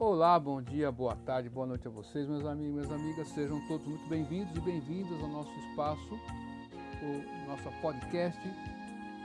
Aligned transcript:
Olá, 0.00 0.38
bom 0.40 0.62
dia, 0.62 0.90
boa 0.90 1.14
tarde, 1.14 1.50
boa 1.50 1.66
noite 1.66 1.86
a 1.86 1.90
vocês, 1.90 2.26
meus 2.26 2.46
amigos 2.46 2.72
minhas 2.72 2.90
amigas. 2.90 3.28
Sejam 3.28 3.60
todos 3.68 3.86
muito 3.86 4.08
bem-vindos 4.08 4.56
e 4.56 4.60
bem-vindas 4.60 5.20
ao 5.20 5.28
nosso 5.28 5.52
espaço, 5.58 6.18
o 7.02 7.46
nosso 7.46 7.70
podcast 7.82 8.40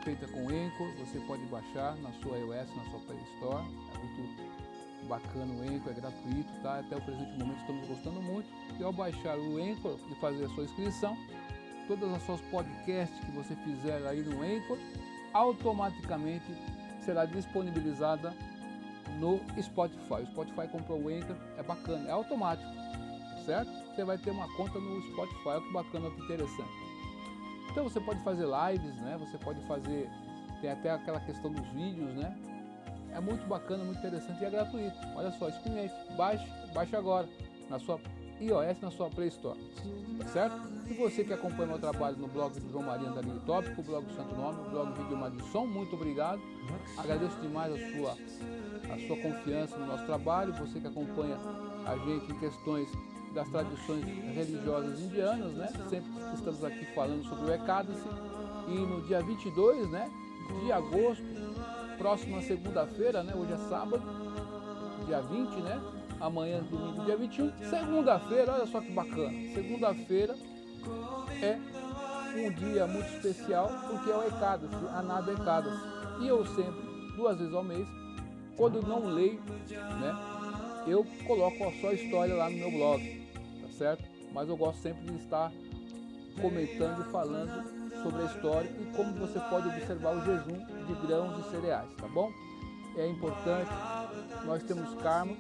feita 0.03 0.27
com 0.27 0.41
Anchor. 0.49 0.93
Você 0.99 1.17
pode 1.21 1.43
baixar 1.45 1.95
na 1.99 2.11
sua 2.21 2.37
iOS, 2.37 2.75
na 2.75 2.83
sua 2.91 2.99
Play 3.07 3.17
Store. 3.35 3.63
É 3.93 3.97
muito 3.99 5.07
bacana 5.07 5.53
o 5.53 5.61
Anchor, 5.61 5.91
é 5.91 5.93
gratuito, 5.93 6.61
tá? 6.61 6.79
Até 6.79 6.97
o 6.97 7.01
presente 7.01 7.39
momento 7.39 7.61
estamos 7.61 7.87
gostando 7.87 8.21
muito. 8.21 8.49
E 8.77 8.83
ao 8.83 8.91
baixar 8.91 9.37
o 9.37 9.55
Anchor 9.55 9.97
e 10.11 10.15
fazer 10.15 10.43
a 10.43 10.49
sua 10.49 10.65
inscrição, 10.65 11.17
todas 11.87 12.11
as 12.11 12.21
suas 12.23 12.41
podcasts 12.51 13.17
que 13.21 13.31
você 13.31 13.55
fizer 13.63 14.05
aí 14.05 14.21
no 14.23 14.43
Anchor, 14.43 14.77
automaticamente 15.31 16.53
será 16.99 17.23
disponibilizada 17.23 18.33
no 19.19 19.39
Spotify. 19.61 20.23
O 20.23 20.27
Spotify 20.27 20.67
comprou 20.67 20.99
o 20.99 21.09
Anchor, 21.09 21.35
é 21.57 21.63
bacana, 21.63 22.07
é 22.07 22.11
automático, 22.11 22.69
certo? 23.45 23.69
Você 23.93 24.03
vai 24.03 24.17
ter 24.17 24.31
uma 24.31 24.47
conta 24.55 24.79
no 24.79 25.01
Spotify, 25.11 25.47
olha 25.47 25.61
que 25.61 25.73
bacana, 25.73 26.11
que 26.11 26.21
interessante. 26.21 26.85
Então 27.71 27.83
você 27.83 27.99
pode 27.99 28.21
fazer 28.23 28.45
lives, 28.45 28.95
né? 29.01 29.17
Você 29.19 29.37
pode 29.37 29.59
fazer, 29.67 30.09
tem 30.61 30.71
até 30.71 30.91
aquela 30.91 31.19
questão 31.19 31.51
dos 31.51 31.67
vídeos, 31.69 32.13
né? 32.15 32.37
É 33.13 33.19
muito 33.19 33.47
bacana, 33.47 33.83
muito 33.83 33.99
interessante 33.99 34.41
e 34.41 34.45
é 34.45 34.49
gratuito. 34.49 34.97
Olha 35.15 35.31
só, 35.31 35.47
experimente, 35.47 35.93
baixe, 36.17 36.45
baixe 36.73 36.95
agora 36.95 37.27
na 37.69 37.79
sua 37.79 37.99
iOS 38.39 38.79
na 38.81 38.91
sua 38.91 39.09
Play 39.09 39.29
Store. 39.29 39.59
Tá 40.19 40.27
certo? 40.27 40.69
E 40.87 40.93
você 40.93 41.23
que 41.23 41.33
acompanha 41.33 41.67
meu 41.67 41.79
trabalho 41.79 42.17
no 42.17 42.27
blog 42.27 42.59
do 42.59 42.71
João 42.71 42.83
Maria 42.83 43.09
Andarilho 43.09 43.39
Tópico, 43.41 43.81
blog 43.81 44.05
do 44.05 44.13
Santo 44.13 44.35
Nome, 44.35 44.69
blog 44.69 44.93
do 44.93 45.03
Vídeo 45.03 45.17
Madison, 45.17 45.65
muito 45.65 45.95
obrigado. 45.95 46.41
Agradeço 46.97 47.39
demais 47.41 47.73
a 47.73 47.77
sua, 47.91 48.17
a 48.91 49.07
sua 49.07 49.17
confiança 49.17 49.77
no 49.77 49.87
nosso 49.87 50.05
trabalho. 50.05 50.53
Você 50.53 50.79
que 50.79 50.87
acompanha 50.87 51.37
a 51.85 51.97
gente 51.97 52.31
em 52.31 52.39
questões 52.39 52.89
das 53.33 53.49
tradições 53.49 54.03
religiosas 54.33 54.99
indianas, 54.99 55.53
né? 55.53 55.67
Sempre 55.89 56.09
estamos 56.33 56.63
aqui 56.63 56.85
falando 56.95 57.23
sobre 57.25 57.51
o 57.51 57.53
Ekadasi. 57.53 58.07
E 58.67 58.73
no 58.73 59.01
dia 59.01 59.21
22, 59.21 59.89
né, 59.91 60.09
de 60.63 60.71
agosto, 60.71 61.23
próxima 61.97 62.41
segunda-feira, 62.41 63.21
né, 63.21 63.33
hoje 63.35 63.53
é 63.53 63.57
sábado, 63.69 64.01
dia 65.05 65.21
20, 65.21 65.61
né, 65.61 65.81
amanhã, 66.19 66.63
domingo, 66.63 67.05
dia 67.05 67.15
21. 67.15 67.51
Segunda-feira, 67.69 68.53
olha 68.53 68.65
só 68.65 68.81
que 68.81 68.91
bacana. 68.91 69.31
Segunda-feira 69.53 70.35
é 71.41 71.59
um 72.37 72.51
dia 72.51 72.87
muito 72.87 73.07
especial 73.15 73.69
porque 73.87 74.09
é 74.09 74.15
o 74.15 74.23
Ekadasi, 74.23 74.75
a 74.93 75.01
nada 75.03 75.31
Ekadasi. 75.31 75.77
E 76.21 76.27
eu 76.27 76.43
sempre, 76.47 76.81
duas 77.15 77.37
vezes 77.37 77.53
ao 77.53 77.63
mês, 77.63 77.87
quando 78.55 78.81
não 78.81 79.05
leio, 79.07 79.41
né, 79.41 80.85
eu 80.87 81.05
coloco 81.25 81.63
a 81.87 81.93
história 81.93 82.35
lá 82.35 82.49
no 82.49 82.57
meu 82.57 82.71
blog, 82.71 83.27
tá 83.61 83.67
certo? 83.77 84.03
Mas 84.31 84.49
eu 84.49 84.57
gosto 84.57 84.81
sempre 84.81 85.05
de 85.05 85.15
estar 85.17 85.51
comentando 86.41 87.07
e 87.07 87.11
falando 87.11 88.03
sobre 88.03 88.21
a 88.21 88.25
história 88.25 88.69
e 88.79 88.95
como 88.95 89.13
você 89.13 89.39
pode 89.49 89.67
observar 89.67 90.15
o 90.15 90.25
jejum 90.25 90.85
de 90.85 91.07
grãos 91.07 91.45
e 91.45 91.49
cereais, 91.49 91.89
tá 91.97 92.07
bom? 92.07 92.31
É 92.97 93.07
importante, 93.07 93.71
nós 94.45 94.63
temos 94.63 94.93
karma, 95.01 95.35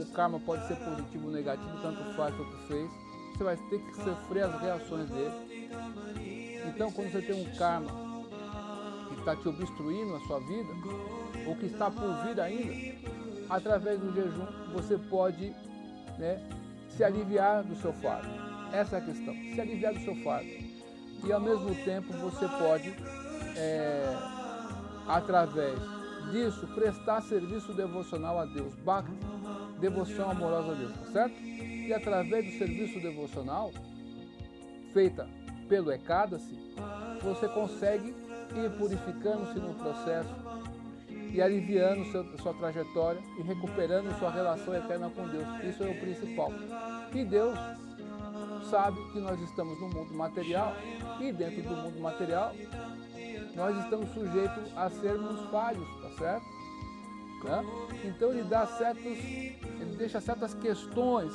o 0.00 0.06
karma 0.12 0.38
pode 0.38 0.66
ser 0.68 0.76
positivo 0.76 1.26
ou 1.26 1.32
negativo, 1.32 1.80
tanto 1.82 2.04
faz 2.14 2.34
quanto 2.36 2.56
fez. 2.68 2.90
Você 3.32 3.44
vai 3.44 3.56
ter 3.56 3.80
que 3.80 3.96
sofrer 3.96 4.44
as 4.44 4.60
reações 4.60 5.08
dele. 5.08 5.70
Então, 6.68 6.92
quando 6.92 7.10
você 7.10 7.22
tem 7.22 7.40
um 7.40 7.56
karma 7.56 7.90
que 9.08 9.18
está 9.18 9.34
te 9.34 9.48
obstruindo 9.48 10.14
a 10.14 10.20
sua 10.20 10.38
vida, 10.40 10.68
ou 11.48 11.56
que 11.56 11.66
está 11.66 11.90
por 11.90 12.24
vir 12.24 12.38
ainda, 12.40 12.74
através 13.48 13.98
do 13.98 14.12
jejum 14.12 14.46
você 14.72 14.98
pode 14.98 15.54
né, 16.18 16.40
se 16.90 17.02
aliviar 17.02 17.64
do 17.64 17.74
seu 17.76 17.92
fardo. 17.94 18.28
Essa 18.72 18.96
é 18.96 18.98
a 18.98 19.02
questão, 19.02 19.34
se 19.34 19.60
aliviar 19.60 19.94
do 19.94 20.00
seu 20.00 20.14
fardo. 20.16 20.50
E 21.24 21.32
ao 21.32 21.40
mesmo 21.40 21.74
tempo 21.84 22.12
você 22.12 22.46
pode, 22.46 22.94
é, 23.56 24.14
através 25.06 25.78
disso, 26.30 26.66
prestar 26.74 27.22
serviço 27.22 27.72
devocional 27.72 28.38
a 28.38 28.44
Deus. 28.44 28.74
Bhakti 28.76 29.12
devoção 29.80 30.30
amorosa 30.30 30.72
a 30.72 30.74
Deus, 30.74 30.92
tá 30.92 31.12
certo? 31.12 31.40
E 31.40 31.92
através 31.94 32.44
do 32.44 32.58
serviço 32.58 33.00
devocional 33.00 33.72
feita 34.92 35.26
pelo 35.68 35.92
Ekadasi, 35.92 36.58
você 37.22 37.48
consegue 37.48 38.14
ir 38.56 38.70
purificando-se 38.76 39.58
no 39.58 39.74
processo 39.74 40.47
e 41.32 41.42
aliviando 41.42 42.04
seu, 42.10 42.24
sua 42.38 42.54
trajetória 42.54 43.20
e 43.38 43.42
recuperando 43.42 44.16
sua 44.18 44.30
relação 44.30 44.74
eterna 44.74 45.10
com 45.10 45.26
Deus. 45.28 45.46
Isso 45.64 45.82
é 45.82 45.90
o 45.90 46.00
principal. 46.00 46.52
E 47.14 47.24
Deus 47.24 47.58
sabe 48.70 48.98
que 49.12 49.20
nós 49.20 49.40
estamos 49.40 49.80
no 49.80 49.88
mundo 49.88 50.14
material 50.14 50.74
e 51.20 51.32
dentro 51.32 51.62
do 51.62 51.76
mundo 51.76 52.00
material 52.00 52.52
nós 53.54 53.76
estamos 53.82 54.08
sujeitos 54.10 54.76
a 54.76 54.90
sermos 54.90 55.50
falhos, 55.50 55.88
tá 56.02 56.10
certo? 56.18 56.46
Né? 57.44 57.64
Então 58.04 58.30
ele 58.30 58.44
dá 58.44 58.66
certos, 58.66 59.04
ele 59.04 59.96
deixa 59.96 60.20
certas 60.20 60.54
questões 60.54 61.32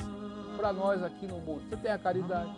para 0.58 0.72
nós 0.74 1.04
aqui 1.04 1.26
no 1.28 1.40
mundo. 1.40 1.64
Você 1.70 1.78
tem 1.78 1.92
a 1.92 1.98
caridade, 1.98 2.52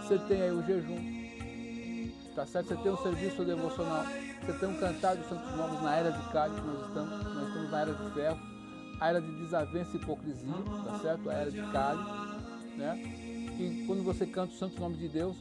você 0.00 0.18
tem 0.18 0.42
aí 0.42 0.50
o 0.50 0.62
jejum, 0.64 2.32
tá 2.34 2.46
certo? 2.46 2.68
Você 2.68 2.76
tem 2.76 2.92
o 2.92 2.96
serviço 2.98 3.44
devocional, 3.44 4.04
você 4.46 4.52
tem 4.52 4.68
um 4.68 4.76
cantar 4.78 5.16
dos 5.16 5.28
santos 5.28 5.56
nomes 5.56 5.82
na 5.82 5.96
era 5.96 6.12
de 6.12 6.28
Cálice 6.30 6.60
que 6.60 6.66
nós 6.68 6.86
estamos, 6.86 7.34
nós 7.34 7.48
estamos 7.48 7.70
na 7.70 7.80
era 7.80 7.92
de 7.92 8.10
ferro, 8.14 8.38
a 9.00 9.08
era 9.08 9.20
de 9.20 9.32
desavença 9.32 9.90
e 9.96 10.00
hipocrisia, 10.00 10.54
tá 10.84 10.98
certo? 11.00 11.30
A 11.30 11.32
era 11.32 11.50
de 11.50 11.62
Cálice, 11.72 12.10
né? 12.76 12.96
E 13.58 13.84
quando 13.86 14.04
você 14.04 14.24
canta 14.24 14.52
o 14.52 14.56
santo 14.56 14.80
nome 14.80 14.96
de 14.96 15.08
Deus, 15.08 15.36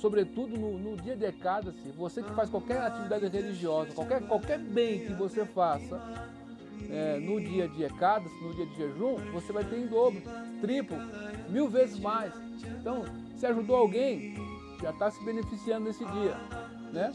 sobretudo 0.00 0.58
no, 0.58 0.78
no 0.78 0.96
dia 0.96 1.16
de 1.16 1.24
Ekadasi, 1.24 1.92
você 1.96 2.22
que 2.22 2.32
faz 2.34 2.50
qualquer 2.50 2.82
atividade 2.82 3.26
religiosa, 3.28 3.92
qualquer, 3.94 4.20
qualquer 4.26 4.58
bem 4.58 5.06
que 5.06 5.12
você 5.14 5.46
faça 5.46 6.00
é, 6.90 7.18
no 7.20 7.40
dia 7.40 7.68
de 7.68 7.84
Ekadasi, 7.84 8.34
no 8.42 8.54
dia 8.54 8.66
de 8.66 8.76
jejum, 8.76 9.16
você 9.32 9.50
vai 9.50 9.64
ter 9.64 9.78
em 9.78 9.86
dobro, 9.86 10.20
triplo, 10.60 10.98
mil 11.48 11.68
vezes 11.70 11.98
mais. 11.98 12.34
Então, 12.80 13.04
se 13.36 13.46
ajudou 13.46 13.76
alguém, 13.76 14.34
já 14.82 14.90
está 14.90 15.10
se 15.10 15.24
beneficiando 15.24 15.86
nesse 15.86 16.04
dia, 16.04 16.36
né? 16.92 17.12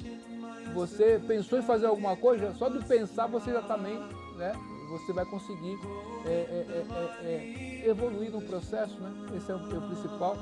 Você 0.78 1.20
pensou 1.26 1.58
em 1.58 1.64
fazer 1.64 1.88
alguma 1.88 2.16
coisa, 2.16 2.54
só 2.54 2.70
de 2.70 2.78
pensar 2.86 3.26
você 3.26 3.52
já 3.52 3.64
também, 3.64 3.98
né? 4.36 4.54
Você 4.92 5.12
vai 5.12 5.26
conseguir 5.26 5.76
é, 6.24 6.30
é, 6.30 6.66
é, 6.70 7.26
é, 7.26 7.84
é 7.84 7.90
evoluir 7.90 8.32
no 8.32 8.40
processo, 8.44 8.94
né? 9.02 9.12
Esse 9.36 9.52
é 9.52 9.56
o, 9.56 9.58
o 9.58 9.82
principal. 9.88 10.38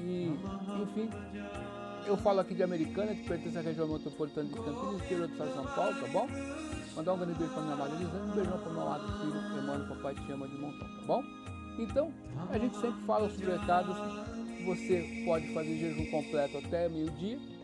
E, 0.00 0.38
enfim, 0.82 1.08
eu 2.06 2.18
falo 2.18 2.40
aqui 2.40 2.54
de 2.54 2.62
Americana, 2.62 3.14
que 3.14 3.26
pertence 3.26 3.56
à 3.56 3.62
região 3.62 3.88
metropolitana 3.88 4.48
de 4.48 4.54
Campinas, 4.54 5.02
interior 5.02 5.28
do 5.28 5.32
estado 5.32 5.48
de 5.48 5.54
São 5.54 5.64
Paulo, 5.64 5.98
tá 5.98 6.06
bom? 6.08 6.28
Mandar 6.94 7.12
um 7.14 7.18
grande 7.18 7.38
beijo 7.38 7.52
para 7.54 7.62
minha 7.62 7.74
amada 7.74 7.92
um 7.94 8.32
beijão 8.34 8.58
para 8.58 8.68
o 8.68 8.72
meu 8.74 8.82
amado 8.82 9.18
filho, 9.18 9.62
Emmanuel, 9.62 9.88
papai 9.96 10.14
te 10.14 10.30
ama 10.32 10.46
de 10.46 10.58
montão, 10.58 10.86
tá 10.86 11.06
bom? 11.06 11.24
Então, 11.78 12.12
a 12.50 12.58
gente 12.58 12.76
sempre 12.76 13.02
fala 13.06 13.30
sobre 13.30 13.50
recados, 13.50 13.96
você 14.66 15.24
pode 15.24 15.54
fazer 15.54 15.78
jejum 15.78 16.10
completo 16.10 16.58
até 16.58 16.86
meio-dia, 16.90 17.55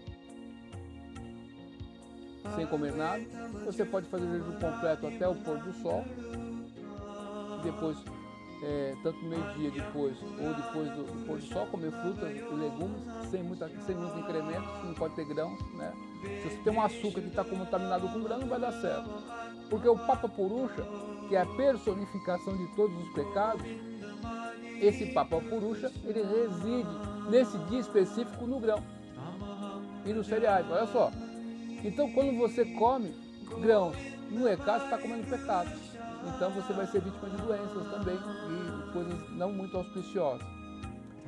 sem 2.54 2.66
comer 2.66 2.94
nada. 2.94 3.22
Você 3.66 3.84
pode 3.84 4.06
fazer 4.08 4.26
jejum 4.26 4.52
completo 4.52 5.06
até 5.06 5.28
o 5.28 5.34
pôr 5.34 5.58
do 5.58 5.72
sol, 5.74 6.04
depois 7.62 7.98
é, 8.62 8.94
tanto 9.02 9.24
meio-dia 9.24 9.70
depois 9.70 10.16
ou 10.22 10.54
depois 10.54 10.88
do, 10.90 11.26
pôr 11.26 11.38
do 11.38 11.46
sol, 11.46 11.66
comer 11.66 11.90
frutas 11.90 12.30
e 12.30 12.54
legumes 12.54 13.02
sem, 13.30 13.42
muita, 13.42 13.68
sem 13.84 13.96
muito 13.96 14.18
incremento, 14.18 14.68
não 14.84 14.94
pode 14.94 15.14
ter 15.14 15.24
grãos, 15.24 15.58
né? 15.74 15.92
Se 16.22 16.48
você 16.48 16.56
tem 16.62 16.72
um 16.72 16.80
açúcar 16.80 17.20
que 17.20 17.28
está 17.28 17.44
contaminado 17.44 18.08
com 18.08 18.22
grão, 18.22 18.38
não 18.38 18.46
vai 18.46 18.60
dar 18.60 18.72
certo. 18.72 19.10
Porque 19.68 19.88
o 19.88 19.96
Papa 19.96 20.28
Purusha, 20.28 20.86
que 21.28 21.34
é 21.34 21.40
a 21.40 21.46
personificação 21.46 22.56
de 22.56 22.66
todos 22.76 22.96
os 22.96 23.12
pecados, 23.12 23.62
esse 24.80 25.06
Papa 25.06 25.40
Purusha, 25.40 25.90
ele 26.04 26.22
reside 26.22 26.90
nesse 27.30 27.58
dia 27.68 27.80
específico 27.80 28.46
no 28.46 28.60
grão 28.60 28.82
e 30.04 30.12
nos 30.12 30.26
cereais, 30.26 30.66
olha 30.70 30.86
só. 30.86 31.10
Então 31.84 32.10
quando 32.12 32.36
você 32.36 32.64
come 32.64 33.14
grãos 33.60 33.96
no 34.30 34.48
ECA, 34.48 34.78
você 34.78 34.84
está 34.84 34.98
comendo 34.98 35.26
pecado 35.28 35.70
então 36.36 36.50
você 36.50 36.72
vai 36.72 36.86
ser 36.86 37.00
vítima 37.00 37.28
de 37.30 37.36
doenças 37.36 37.90
também 37.90 38.14
e 38.14 38.92
coisas 38.92 39.30
não 39.30 39.52
muito 39.52 39.76
auspiciosas. 39.76 40.46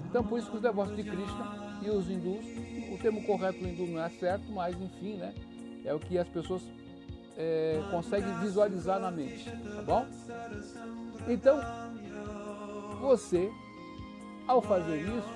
Então 0.06 0.22
por 0.22 0.38
isso 0.38 0.50
que 0.50 0.56
os 0.56 0.62
devotos 0.62 0.94
de 0.94 1.02
Krishna 1.02 1.78
e 1.82 1.90
os 1.90 2.08
hindus, 2.08 2.44
o 2.92 2.98
termo 2.98 3.22
correto 3.24 3.58
hindu 3.64 3.86
não 3.86 4.02
é 4.02 4.08
certo, 4.08 4.50
mas 4.52 4.80
enfim, 4.80 5.16
né? 5.16 5.34
É 5.84 5.92
o 5.92 5.98
que 5.98 6.16
as 6.16 6.28
pessoas 6.28 6.62
é, 7.36 7.82
conseguem 7.90 8.32
visualizar 8.38 9.00
na 9.00 9.10
mente, 9.10 9.50
tá 9.50 9.82
bom? 9.82 10.06
Então, 11.28 11.60
você, 13.00 13.50
ao 14.46 14.62
fazer 14.62 15.00
isso, 15.00 15.34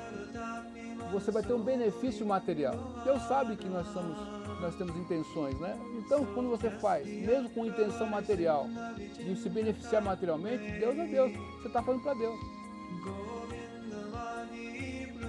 você 1.12 1.30
vai 1.30 1.42
ter 1.42 1.52
um 1.52 1.62
benefício 1.62 2.24
material. 2.24 2.76
Deus 3.04 3.22
sabe 3.22 3.56
que 3.56 3.68
nós 3.68 3.86
somos 3.88 4.16
nós 4.60 4.74
temos 4.74 4.96
intenções, 4.96 5.58
né? 5.60 5.78
Então, 5.98 6.24
quando 6.34 6.48
você 6.50 6.70
faz, 6.70 7.06
mesmo 7.06 7.48
com 7.50 7.64
intenção 7.64 8.06
material, 8.06 8.66
de 8.96 9.36
se 9.36 9.48
beneficiar 9.48 10.02
materialmente, 10.02 10.70
Deus 10.78 10.98
é 10.98 11.06
Deus. 11.06 11.32
Você 11.32 11.68
está 11.68 11.82
fazendo 11.82 12.02
para 12.02 12.14
Deus. 12.14 12.38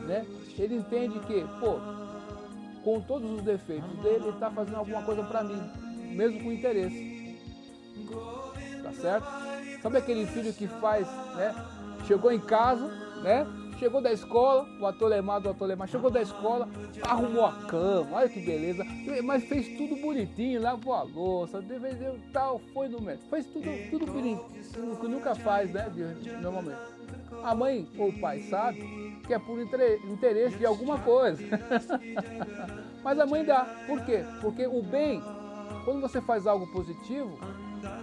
Né? 0.07 0.25
Ele 0.57 0.75
entende 0.75 1.19
que, 1.19 1.45
pô, 1.59 1.79
com 2.83 3.01
todos 3.01 3.29
os 3.31 3.41
defeitos 3.41 3.89
dele, 3.99 4.25
ele 4.25 4.29
está 4.29 4.49
fazendo 4.49 4.77
alguma 4.77 5.03
coisa 5.03 5.23
para 5.23 5.43
mim, 5.43 5.61
mesmo 6.15 6.43
com 6.43 6.51
interesse. 6.51 7.37
Tá 8.81 8.93
certo? 8.93 9.27
Sabe 9.81 9.97
aquele 9.97 10.25
filho 10.25 10.51
que 10.53 10.67
faz, 10.67 11.07
né? 11.35 11.53
Chegou 12.07 12.31
em 12.31 12.39
casa, 12.39 12.87
né? 13.21 13.45
Chegou 13.79 14.01
da 14.01 14.11
escola, 14.11 14.67
o 14.77 14.85
atolemado, 14.85 15.47
o 15.47 15.51
atolemado, 15.51 15.89
chegou 15.89 16.11
da 16.11 16.21
escola, 16.21 16.67
arrumou 17.01 17.45
a 17.45 17.53
cama, 17.65 18.17
olha 18.17 18.27
que 18.27 18.41
beleza, 18.41 18.85
mas 19.23 19.45
fez 19.45 19.69
tudo 19.77 19.95
bonitinho, 19.95 20.61
lavou 20.61 20.93
a 20.93 21.03
louça, 21.03 21.61
defendeu 21.61 22.19
tal, 22.33 22.59
foi 22.73 22.89
no 22.89 22.99
médico, 22.99 23.29
fez 23.29 23.45
tudo, 23.45 23.69
tudo 23.89 24.05
bonitinho, 24.05 24.97
que 24.99 25.07
nunca 25.07 25.33
faz, 25.33 25.71
né, 25.71 25.89
normalmente. 26.41 26.77
A 27.41 27.55
mãe 27.55 27.87
ou 27.97 28.09
o 28.09 28.19
pai 28.19 28.41
sabe 28.49 28.81
que 29.25 29.33
é 29.33 29.39
por 29.39 29.57
interesse 29.61 30.57
de 30.57 30.65
alguma 30.65 30.99
coisa. 30.99 31.41
mas 33.01 33.17
a 33.17 33.25
mãe 33.25 33.45
dá, 33.45 33.63
por 33.87 34.03
quê? 34.03 34.25
Porque 34.41 34.67
o 34.67 34.83
bem, 34.83 35.23
quando 35.85 36.01
você 36.01 36.19
faz 36.19 36.45
algo 36.45 36.67
positivo, 36.67 37.39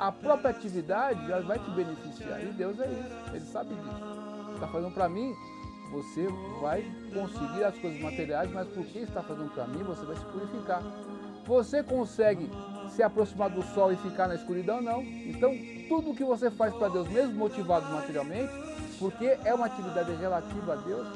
a 0.00 0.10
própria 0.10 0.50
atividade 0.50 1.26
já 1.26 1.40
vai 1.40 1.58
te 1.58 1.70
beneficiar. 1.70 2.42
E 2.42 2.46
Deus 2.46 2.80
é 2.80 2.86
isso, 2.86 3.34
Ele 3.34 3.44
sabe 3.44 3.74
disso. 3.74 4.54
Está 4.54 4.68
fazendo 4.68 4.94
para 4.94 5.06
mim, 5.06 5.34
você 5.90 6.26
vai 6.60 6.84
conseguir 7.12 7.64
as 7.64 7.76
coisas 7.78 8.00
materiais, 8.00 8.50
mas 8.52 8.68
porque 8.68 8.98
está 8.98 9.22
fazendo 9.22 9.50
para 9.52 9.66
mim, 9.66 9.82
você 9.82 10.04
vai 10.04 10.16
se 10.16 10.24
purificar. 10.24 10.82
Você 11.46 11.82
consegue 11.82 12.50
se 12.90 13.02
aproximar 13.02 13.50
do 13.50 13.62
sol 13.62 13.92
e 13.92 13.96
ficar 13.96 14.26
na 14.26 14.34
escuridão? 14.34 14.80
Não. 14.80 15.02
Então, 15.02 15.52
tudo 15.88 16.14
que 16.14 16.24
você 16.24 16.50
faz 16.50 16.74
para 16.74 16.88
Deus, 16.88 17.08
mesmo 17.08 17.34
motivado 17.34 17.86
materialmente, 17.92 18.52
porque 18.98 19.38
é 19.44 19.54
uma 19.54 19.66
atividade 19.66 20.12
relativa 20.14 20.72
a 20.72 20.76
Deus, 20.76 21.06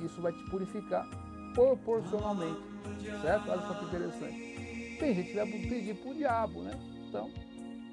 isso 0.00 0.20
vai 0.20 0.32
te 0.32 0.50
purificar 0.50 1.06
proporcionalmente. 1.54 2.60
Certo? 3.22 3.50
Olha 3.50 3.62
só 3.62 3.74
que 3.74 3.84
interessante. 3.84 4.96
Tem 4.98 5.14
gente 5.14 5.30
que 5.30 5.36
vai 5.36 5.46
pedir 5.46 5.94
para 5.94 6.10
o 6.10 6.14
diabo, 6.14 6.62
né? 6.62 6.78
Então, 7.08 7.30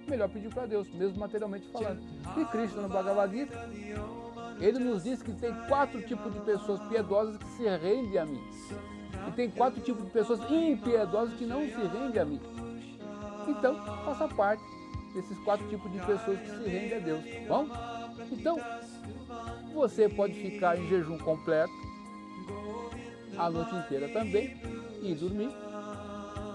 melhor 0.08 0.30
pedir 0.30 0.50
para 0.54 0.66
Deus, 0.66 0.92
mesmo 0.94 1.20
materialmente 1.20 1.68
falando. 1.72 2.02
E 2.38 2.46
Cristo 2.46 2.82
no 2.82 2.90
Bhagavad 2.90 3.36
Gita, 3.36 3.70
ele 4.60 4.80
nos 4.80 5.04
diz 5.04 5.22
que 5.22 5.32
tem 5.34 5.54
quatro 5.68 6.02
tipos 6.02 6.34
de 6.34 6.40
pessoas 6.42 6.82
piedosas 6.88 7.38
que 7.38 7.50
se 7.52 7.64
rendem 7.64 8.18
a 8.18 8.26
mim. 8.26 8.42
E 9.28 9.32
tem 9.32 9.50
quatro 9.50 9.82
tipos 9.82 10.04
de 10.04 10.12
pessoas 10.12 10.40
impiedosas 10.50 11.34
que 11.36 11.46
não 11.46 11.62
se 11.62 11.76
rendem 11.76 12.22
a 12.22 12.26
mim. 12.26 12.42
Então, 13.48 13.76
faça 14.06 14.28
parte 14.28 14.64
desses 15.14 15.38
quatro 15.40 15.68
tipos 15.70 15.92
de 15.92 16.00
pessoas 16.00 16.40
que 16.40 16.50
se 16.50 16.70
rendem 16.70 16.98
a 16.98 17.00
Deus. 17.00 17.24
Tá 17.24 17.48
bom? 17.48 17.68
Então, 18.32 18.60
você 19.74 20.10
pode 20.10 20.34
ficar 20.34 20.78
em 20.78 20.88
jejum 20.88 21.18
completo 21.18 21.74
a 23.38 23.50
noite 23.50 23.76
inteira 23.76 24.10
também 24.10 24.56
e 25.02 25.16
dormir 25.16 25.50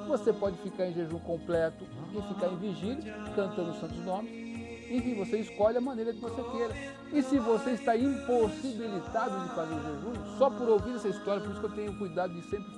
você 0.08 0.32
pode 0.32 0.56
ficar 0.58 0.86
em 0.86 0.94
jejum 0.94 1.18
completo 1.18 1.84
e 2.14 2.34
ficar 2.34 2.46
em 2.46 2.56
vigília, 2.56 3.14
cantando 3.36 3.70
os 3.70 3.78
santos 3.78 4.02
nomes. 4.04 4.47
Enfim, 4.90 5.14
você 5.14 5.38
escolhe 5.38 5.76
a 5.76 5.81
maneira 5.81 6.12
que 6.12 6.20
você 6.20 6.43
queira. 6.43 6.75
E 7.12 7.23
se 7.23 7.38
você 7.38 7.73
está 7.73 7.96
impossibilitado 7.96 9.49
de 9.49 9.55
fazer 9.55 9.75
o 9.75 9.82
jejum, 9.82 10.38
só 10.38 10.50
por 10.50 10.69
ouvir 10.69 10.96
essa 10.96 11.08
história, 11.08 11.43
por 11.43 11.50
isso 11.50 11.61
que 11.61 11.67
eu 11.67 11.75
tenho 11.75 11.99
cuidado 11.99 12.32
de 12.32 12.43
sempre 12.49 12.70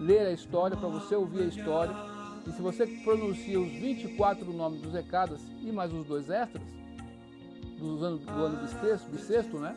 ler 0.00 0.26
a 0.26 0.32
história, 0.32 0.76
para 0.76 0.88
você 0.88 1.14
ouvir 1.14 1.42
a 1.42 1.46
história. 1.46 1.94
E 2.46 2.52
se 2.52 2.62
você 2.62 2.86
pronuncia 2.86 3.60
os 3.60 3.68
24 3.68 4.52
nomes 4.52 4.80
dos 4.80 4.92
recados 4.92 5.40
e 5.60 5.70
mais 5.70 5.92
os 5.92 6.06
dois 6.06 6.30
extras, 6.30 6.62
do 7.78 8.04
ano, 8.04 8.18
do 8.18 8.44
ano 8.44 8.56
bissexto, 8.62 9.08
bissexto, 9.10 9.58
né? 9.58 9.74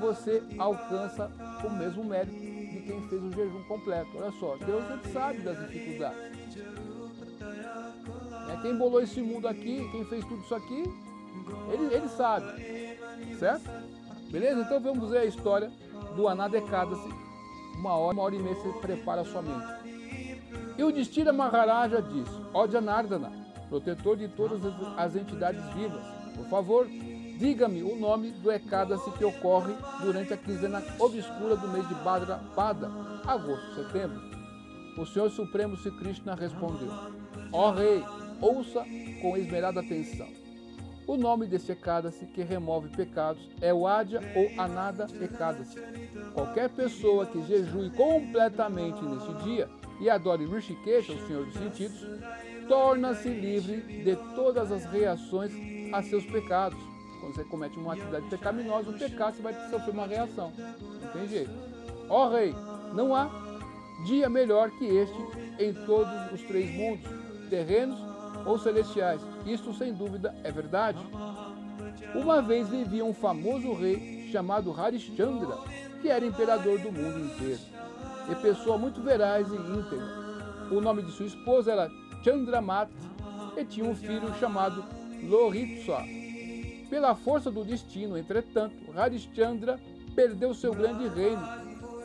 Você 0.00 0.42
alcança 0.58 1.30
o 1.64 1.70
mesmo 1.70 2.04
mérito 2.04 2.34
de 2.36 2.82
quem 2.86 3.08
fez 3.08 3.22
o 3.22 3.32
jejum 3.32 3.62
completo. 3.64 4.10
Olha 4.16 4.32
só, 4.32 4.56
Deus 4.56 4.82
sabe 5.12 5.38
das 5.38 5.58
dificuldades. 5.68 6.41
Quem 8.62 8.76
bolou 8.76 9.02
esse 9.02 9.20
mundo 9.20 9.46
aqui, 9.48 9.88
quem 9.90 10.04
fez 10.04 10.24
tudo 10.24 10.40
isso 10.42 10.54
aqui, 10.54 10.84
ele, 11.72 11.94
ele 11.94 12.08
sabe. 12.08 12.46
Certo? 13.38 13.68
Beleza? 14.30 14.60
Então 14.60 14.80
vamos 14.80 15.10
ver 15.10 15.18
a 15.18 15.24
história 15.24 15.70
do 16.16 16.28
Anadekadasi. 16.28 17.08
Uma 17.78 17.94
hora, 17.94 18.14
uma 18.14 18.22
hora 18.22 18.34
e 18.34 18.38
meia 18.38 18.54
você 18.54 18.68
prepara 18.78 19.22
a 19.22 19.24
sua 19.24 19.42
mente. 19.42 19.66
E 20.78 20.84
o 20.84 20.92
Destira 20.92 21.32
Maharaja 21.32 22.00
diz, 22.00 22.28
ó 22.54 22.66
Janardana, 22.66 23.32
protetor 23.68 24.16
de 24.16 24.28
todas 24.28 24.60
as 24.96 25.16
entidades 25.16 25.62
vivas, 25.74 26.02
por 26.36 26.46
favor, 26.48 26.86
Diga-me 27.42 27.82
o 27.82 27.96
nome 27.96 28.30
do 28.30 28.52
Ekadasi 28.52 29.10
que 29.18 29.24
ocorre 29.24 29.74
durante 30.00 30.32
a 30.32 30.36
quinzena 30.36 30.80
obscura 30.96 31.56
do 31.56 31.66
mês 31.66 31.88
de 31.88 31.94
Badra 31.96 32.38
Pada, 32.54 32.88
agosto, 33.26 33.74
setembro. 33.74 34.22
O 34.96 35.04
Senhor 35.04 35.28
Supremo 35.28 35.76
Sri 35.76 35.90
Krishna 35.90 36.36
respondeu: 36.36 36.88
Ó 37.52 37.72
rei, 37.72 38.04
ouça 38.42 38.84
com 39.22 39.36
esmerada 39.36 39.80
atenção. 39.80 40.28
O 41.06 41.16
nome 41.16 41.46
desse 41.46 41.72
Ekadasi 41.72 42.26
que 42.26 42.42
remove 42.42 42.88
pecados 42.88 43.48
é 43.60 43.72
o 43.72 43.86
Adya 43.86 44.20
ou 44.36 44.60
Anada 44.60 45.06
Ekadasi. 45.20 45.80
Qualquer 46.34 46.68
pessoa 46.70 47.26
que 47.26 47.42
jejue 47.42 47.90
completamente 47.90 49.02
neste 49.02 49.32
dia 49.44 49.68
e 50.00 50.10
adore 50.10 50.44
Rishikesha, 50.46 51.12
o 51.12 51.26
Senhor 51.26 51.46
dos 51.46 51.54
Sentidos, 51.54 52.06
torna-se 52.68 53.28
livre 53.28 53.80
de 54.04 54.16
todas 54.34 54.70
as 54.70 54.84
reações 54.84 55.52
a 55.92 56.02
seus 56.02 56.24
pecados 56.26 56.78
quando 57.22 57.36
você 57.36 57.44
comete 57.44 57.78
uma 57.78 57.92
atividade 57.92 58.26
pecaminosa, 58.26 58.90
o 58.90 58.98
pecado 58.98 59.36
você 59.36 59.42
vai 59.42 59.54
sofrer 59.70 59.92
uma 59.92 60.06
reação. 60.06 60.52
Não 60.58 61.12
tem 61.12 61.28
jeito. 61.28 61.52
Ó 62.08 62.28
rei, 62.28 62.52
não 62.94 63.14
há 63.14 63.30
dia 64.04 64.28
melhor 64.28 64.70
que 64.72 64.84
este 64.84 65.16
em 65.60 65.72
todos 65.86 66.32
os 66.32 66.42
três 66.42 66.68
mundos, 66.74 67.08
terrenos 67.48 68.11
ou 68.44 68.58
celestiais. 68.58 69.20
Isto 69.46 69.72
sem 69.72 69.92
dúvida 69.92 70.34
é 70.44 70.50
verdade. 70.50 70.98
Uma 72.14 72.42
vez 72.42 72.68
vivia 72.68 73.04
um 73.04 73.14
famoso 73.14 73.72
rei 73.74 74.28
chamado 74.30 74.72
Harishchandra, 74.72 75.58
que 76.00 76.08
era 76.08 76.24
imperador 76.24 76.78
do 76.78 76.90
mundo 76.90 77.20
inteiro, 77.20 77.60
e 78.30 78.34
pessoa 78.36 78.78
muito 78.78 79.00
veraz 79.02 79.48
e 79.48 79.56
íntegra. 79.56 80.22
O 80.70 80.80
nome 80.80 81.02
de 81.02 81.12
sua 81.12 81.26
esposa 81.26 81.72
era 81.72 81.90
Chandramati 82.24 82.92
e 83.56 83.64
tinha 83.64 83.88
um 83.88 83.94
filho 83.94 84.32
chamado 84.38 84.84
Lohitswa. 85.22 86.02
Pela 86.88 87.14
força 87.14 87.50
do 87.50 87.64
destino, 87.64 88.16
entretanto, 88.16 88.76
Harishchandra 88.96 89.78
perdeu 90.14 90.54
seu 90.54 90.74
grande 90.74 91.08
reino 91.08 91.42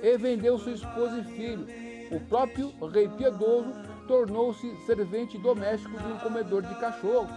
e 0.01 0.17
vendeu 0.17 0.57
sua 0.57 0.73
esposa 0.73 1.19
e 1.19 1.23
filho. 1.23 1.67
O 2.11 2.19
próprio 2.21 2.71
rei 2.89 3.09
piedoso 3.09 3.73
tornou-se 4.07 4.75
servente 4.85 5.37
doméstico 5.37 5.97
de 5.97 6.11
um 6.11 6.17
comedor 6.17 6.61
de 6.61 6.73
cachorros, 6.75 7.31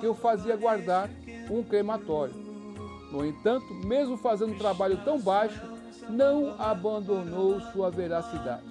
que 0.00 0.06
o 0.06 0.14
fazia 0.14 0.56
guardar 0.56 1.08
um 1.50 1.62
crematório. 1.62 2.34
No 3.12 3.24
entanto, 3.24 3.72
mesmo 3.86 4.16
fazendo 4.16 4.56
trabalho 4.58 4.98
tão 5.04 5.20
baixo, 5.20 5.60
não 6.08 6.60
abandonou 6.60 7.60
sua 7.72 7.90
veracidade 7.90 8.64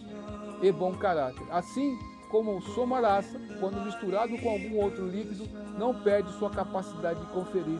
e 0.62 0.72
bom 0.72 0.94
caráter. 0.94 1.46
Assim 1.52 1.98
como 2.30 2.58
o 2.58 2.62
somarasa, 2.62 3.40
quando 3.60 3.84
misturado 3.84 4.38
com 4.38 4.50
algum 4.50 4.78
outro 4.82 5.08
líquido, 5.08 5.48
não 5.78 5.94
perde 5.94 6.32
sua 6.34 6.50
capacidade 6.50 7.20
de 7.20 7.26
conferir 7.28 7.80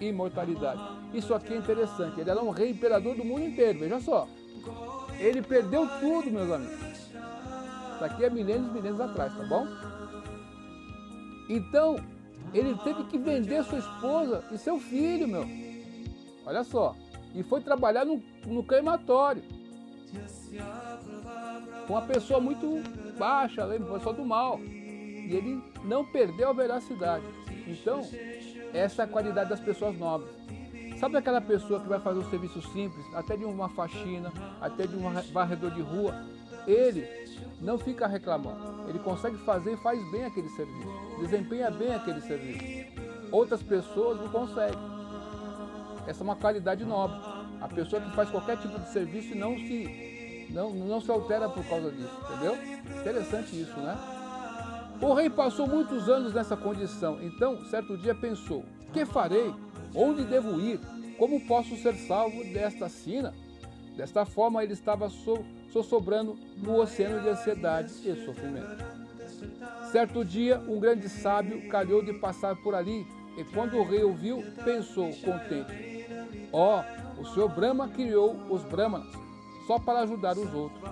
imortalidade. 0.00 0.80
Isso 1.14 1.34
aqui 1.34 1.54
é 1.54 1.56
interessante. 1.56 2.20
Ele 2.20 2.30
era 2.30 2.42
um 2.42 2.50
rei 2.50 2.70
imperador 2.70 3.14
do 3.14 3.24
mundo 3.24 3.44
inteiro, 3.44 3.78
veja 3.78 4.00
só. 4.00 4.28
Ele 5.18 5.40
perdeu 5.40 5.88
tudo, 6.00 6.30
meus 6.30 6.50
amigos. 6.50 6.95
Isso 7.96 8.04
aqui 8.04 8.24
é 8.26 8.30
milênios 8.30 8.68
e 8.68 8.74
milênios 8.74 9.00
atrás, 9.00 9.34
tá 9.34 9.42
bom? 9.44 9.66
Então, 11.48 11.96
ele 12.52 12.74
teve 12.84 13.04
que 13.04 13.16
vender 13.16 13.64
sua 13.64 13.78
esposa 13.78 14.44
e 14.52 14.58
seu 14.58 14.78
filho, 14.78 15.26
meu. 15.26 15.46
Olha 16.44 16.62
só. 16.62 16.94
E 17.34 17.42
foi 17.42 17.62
trabalhar 17.62 18.04
no, 18.04 18.22
no 18.44 18.62
crematório. 18.62 19.42
Com 21.86 21.94
uma 21.94 22.02
pessoa 22.02 22.38
muito 22.38 22.82
baixa, 23.18 23.64
lembra? 23.64 23.88
Uma 23.88 23.98
pessoa 23.98 24.14
do 24.14 24.26
mal. 24.26 24.60
E 24.60 25.34
ele 25.34 25.62
não 25.82 26.04
perdeu 26.04 26.50
a 26.50 26.52
veracidade. 26.52 27.24
Então, 27.66 28.02
essa 28.74 29.02
é 29.02 29.04
a 29.06 29.08
qualidade 29.08 29.48
das 29.48 29.60
pessoas 29.60 29.98
nobres. 29.98 30.30
Sabe 30.98 31.16
aquela 31.16 31.40
pessoa 31.40 31.80
que 31.80 31.88
vai 31.88 32.00
fazer 32.00 32.18
um 32.18 32.30
serviço 32.30 32.60
simples, 32.72 33.06
até 33.14 33.38
de 33.38 33.44
uma 33.44 33.70
faxina, 33.70 34.30
até 34.60 34.86
de 34.86 34.96
um 34.96 35.02
varredor 35.32 35.70
de 35.70 35.80
rua? 35.80 36.14
Ele 36.66 37.25
não 37.60 37.78
fica 37.78 38.06
reclamando. 38.06 38.88
Ele 38.88 38.98
consegue 38.98 39.36
fazer 39.38 39.74
e 39.74 39.76
faz 39.76 40.00
bem 40.10 40.24
aquele 40.24 40.48
serviço. 40.50 40.88
Desempenha 41.18 41.70
bem 41.70 41.94
aquele 41.94 42.20
serviço. 42.20 42.86
Outras 43.32 43.62
pessoas 43.62 44.20
não 44.20 44.28
conseguem. 44.28 44.78
Essa 46.06 46.22
é 46.22 46.24
uma 46.24 46.36
qualidade 46.36 46.84
nobre. 46.84 47.18
A 47.60 47.68
pessoa 47.68 48.00
que 48.00 48.14
faz 48.14 48.30
qualquer 48.30 48.58
tipo 48.58 48.78
de 48.78 48.88
serviço 48.90 49.32
e 49.32 49.34
não 49.34 49.56
se 49.56 50.46
Não, 50.50 50.70
não 50.70 51.00
se 51.00 51.10
altera 51.10 51.48
por 51.48 51.64
causa 51.64 51.90
disso, 51.90 52.16
entendeu? 52.30 52.56
Interessante 53.00 53.60
isso, 53.60 53.76
né? 53.80 53.98
O 55.00 55.12
rei 55.12 55.28
passou 55.28 55.66
muitos 55.66 56.08
anos 56.08 56.32
nessa 56.32 56.56
condição, 56.56 57.18
então, 57.22 57.64
certo 57.66 57.98
dia 57.98 58.14
pensou: 58.14 58.64
Que 58.92 59.04
farei? 59.04 59.52
Onde 59.94 60.24
devo 60.24 60.60
ir? 60.60 60.80
Como 61.18 61.40
posso 61.46 61.76
ser 61.76 61.94
salvo 61.94 62.44
desta 62.44 62.88
sina? 62.88 63.34
Desta 63.96 64.24
forma, 64.24 64.62
ele 64.62 64.74
estava 64.74 65.08
so, 65.72 65.82
sossobrando 65.82 66.36
no 66.56 66.80
oceano 66.80 67.20
de 67.20 67.28
ansiedade 67.28 67.92
e 68.04 68.24
sofrimento. 68.24 68.84
Certo 69.90 70.24
dia, 70.24 70.58
um 70.68 70.78
grande 70.80 71.08
sábio 71.08 71.68
calhou 71.68 72.04
de 72.04 72.12
passar 72.14 72.56
por 72.56 72.74
ali, 72.74 73.06
e 73.36 73.44
quando 73.44 73.76
o 73.76 73.84
rei 73.84 74.02
ouviu, 74.02 74.42
pensou 74.64 75.12
contente: 75.14 76.06
Ó, 76.52 76.80
oh, 76.80 77.20
o 77.20 77.26
senhor 77.26 77.48
Brahma 77.48 77.88
criou 77.88 78.36
os 78.50 78.62
Brahmanas 78.62 79.14
só 79.66 79.78
para 79.78 80.00
ajudar 80.00 80.38
os 80.38 80.52
outros. 80.54 80.82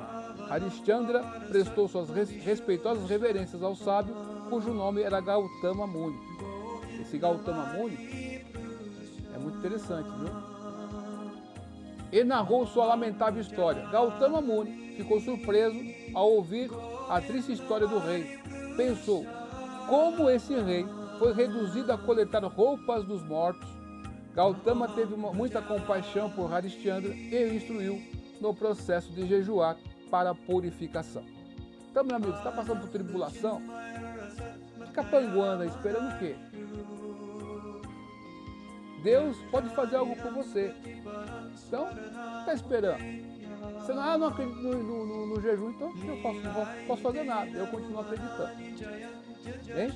Arishchandra 0.50 1.23
prestou 1.49 1.88
suas 1.88 2.11
respeitosas 2.11 3.09
reverências 3.09 3.62
ao 3.62 3.75
sábio, 3.75 4.14
cujo 4.50 4.73
nome 4.75 5.02
era 5.02 5.21
Gautama 5.21 5.87
Muni. 5.87 6.19
Esse 7.00 7.19
Gautama 7.19 7.66
Muni 7.75 8.45
é 9.35 9.38
muito 9.38 9.59
interessante, 9.59 10.09
viu? 10.19 10.53
E 12.14 12.23
narrou 12.23 12.64
sua 12.64 12.85
lamentável 12.85 13.40
história. 13.40 13.88
Gautama 13.88 14.40
Muni 14.40 14.94
ficou 14.97 15.21
surpreso 15.21 15.76
ao 16.14 16.30
ouvir 16.30 16.71
a 17.09 17.21
triste 17.21 17.50
história 17.50 17.88
do 17.88 17.99
rei. 17.99 18.38
Pensou 18.76 19.26
como 19.88 20.30
esse 20.30 20.54
rei 20.54 20.87
foi 21.18 21.33
reduzido 21.33 21.90
a 21.92 21.99
coletar 21.99 22.44
roupas 22.44 23.04
dos 23.04 23.21
mortos. 23.26 23.68
Gautama 24.33 24.87
teve 24.87 25.12
uma, 25.12 25.33
muita 25.33 25.61
compaixão 25.61 26.30
por 26.30 26.54
Harishchandra 26.54 27.12
e 27.12 27.50
o 27.50 27.54
instruiu 27.54 28.00
no 28.40 28.54
processo 28.54 29.11
de 29.11 29.26
jejuar 29.26 29.76
para 30.09 30.33
purificação. 30.37 31.25
Então, 31.90 32.04
meu 32.04 32.14
amigo, 32.14 32.37
está 32.37 32.52
passando 32.52 32.80
por 32.80 32.90
tribulação? 32.90 33.61
Fica 34.87 35.02
panguando, 35.02 35.64
esperando 35.64 36.14
o 36.14 36.18
quê? 36.21 36.37
Deus 39.04 39.37
pode 39.50 39.68
fazer 39.75 39.96
algo 39.96 40.16
por 40.16 40.32
você. 40.32 40.75
Então, 41.68 41.88
está 42.40 42.54
esperando. 42.54 42.99
Você 43.78 43.92
não, 43.92 44.02
ah, 44.02 44.18
não 44.18 44.30
no, 44.30 44.46
no, 44.46 45.06
no, 45.06 45.26
no, 45.26 45.40
jejum, 45.42 45.70
então 45.70 45.92
eu 46.06 46.16
posso, 46.23 46.40
não 46.40 46.87
posso 46.87 47.02
fazer 47.02 47.23
nada. 47.23 47.50
Eu 47.50 47.66
continuo 47.66 48.00
acreditando. 48.00 48.50
Hein? 49.76 49.92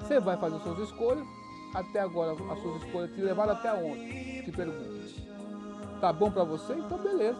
Você 0.00 0.20
vai 0.20 0.36
fazer 0.36 0.58
suas 0.60 0.78
escolhas. 0.80 1.26
Até 1.74 2.00
agora, 2.00 2.32
as 2.32 2.58
suas 2.60 2.82
escolhas 2.82 3.10
te 3.14 3.22
levaram 3.22 3.52
até 3.52 3.72
onde? 3.72 4.42
Te 4.42 4.52
pergunto. 4.52 6.00
Tá 6.02 6.12
bom 6.12 6.30
para 6.30 6.44
você? 6.44 6.74
Então, 6.74 6.98
beleza. 6.98 7.38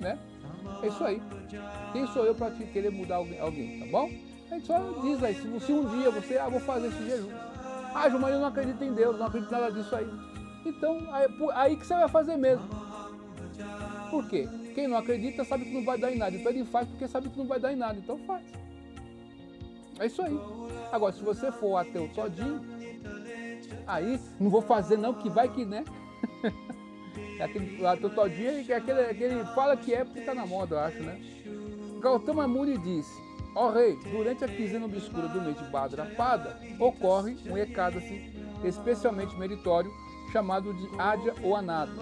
Né? 0.00 0.18
É 0.82 0.86
isso 0.86 1.04
aí. 1.04 1.20
Quem 1.92 2.06
sou 2.06 2.24
eu 2.24 2.34
para 2.34 2.50
querer 2.52 2.90
mudar 2.90 3.16
alguém, 3.16 3.80
tá 3.80 3.86
bom? 3.90 4.10
A 4.50 4.54
gente 4.54 4.66
só 4.66 4.78
diz 5.02 5.22
aí, 5.22 5.34
se, 5.34 5.60
se 5.60 5.72
um 5.72 5.98
dia 5.98 6.10
você, 6.10 6.38
ah, 6.38 6.48
vou 6.48 6.60
fazer 6.60 6.86
esse 6.86 7.04
jejum. 7.04 7.30
Ah, 7.94 8.08
Gilmar, 8.08 8.30
eu 8.30 8.40
não 8.40 8.46
acredito 8.46 8.82
em 8.82 8.94
Deus, 8.94 9.18
não 9.18 9.26
acredito 9.26 9.50
em 9.50 9.58
nada 9.58 9.72
disso 9.72 9.94
aí. 9.94 10.08
Então, 10.68 10.98
aí, 11.54 11.76
que 11.76 11.86
você 11.86 11.94
vai 11.94 12.08
fazer 12.08 12.36
mesmo. 12.36 12.68
Por 14.10 14.28
quê? 14.28 14.48
Quem 14.74 14.88
não 14.88 14.96
acredita 14.96 15.44
sabe 15.44 15.64
que 15.64 15.72
não 15.72 15.84
vai 15.84 15.98
dar 15.98 16.12
em 16.12 16.18
nada. 16.18 16.36
Então 16.36 16.52
ele 16.52 16.64
faz 16.64 16.88
porque 16.88 17.08
sabe 17.08 17.28
que 17.28 17.38
não 17.38 17.46
vai 17.46 17.58
dar 17.58 17.72
em 17.72 17.76
nada. 17.76 17.98
Então 17.98 18.18
faz. 18.18 18.44
É 19.98 20.06
isso 20.06 20.20
aí. 20.22 20.38
Agora, 20.92 21.12
se 21.12 21.22
você 21.22 21.50
for 21.50 21.76
ateu 21.76 22.08
todinho, 22.14 22.60
aí 23.86 24.20
não 24.38 24.50
vou 24.50 24.60
fazer 24.60 24.98
não, 24.98 25.14
que 25.14 25.30
vai 25.30 25.48
que, 25.48 25.64
né? 25.64 25.84
É 27.38 27.44
aquele 27.44 27.86
ateu 27.86 28.08
todinho 28.08 28.64
é 28.72 28.74
aquele, 28.74 29.00
aquele 29.00 29.44
fala 29.54 29.76
que 29.76 29.92
é 29.92 30.04
porque 30.04 30.20
está 30.20 30.34
na 30.34 30.46
moda, 30.46 30.76
eu 30.76 30.80
acho, 30.80 31.02
né? 31.02 31.20
Gautama 32.00 32.48
Muni 32.48 32.78
disse, 32.78 33.12
ó 33.54 33.68
oh, 33.68 33.72
rei, 33.72 33.98
durante 34.10 34.42
a 34.42 34.48
quinzena 34.48 34.86
obscura 34.86 35.28
do 35.28 35.42
mês 35.42 35.58
de 35.58 35.64
Badrapada, 35.64 36.58
ocorre 36.78 37.36
um 37.46 37.58
Ekadasi 37.58 38.32
especialmente 38.64 39.36
meritório, 39.36 39.90
chamado 40.36 40.74
de 40.74 40.86
Adya 40.98 41.34
ou 41.42 41.56
Anada, 41.56 41.92